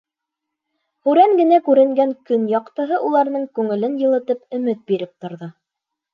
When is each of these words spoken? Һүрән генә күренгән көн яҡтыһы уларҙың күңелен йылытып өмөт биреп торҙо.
Һүрән 1.09 1.35
генә 1.39 1.59
күренгән 1.67 2.13
көн 2.31 2.47
яҡтыһы 2.53 2.99
уларҙың 3.11 3.45
күңелен 3.61 4.01
йылытып 4.03 4.43
өмөт 4.61 4.83
биреп 4.91 5.15
торҙо. 5.29 5.53